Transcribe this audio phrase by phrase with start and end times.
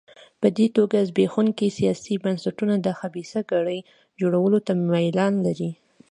[0.41, 3.79] په دې توګه زبېښونکي سیاسي بنسټونه د خبیثه کړۍ
[4.21, 5.71] جوړولو ته میلان لري.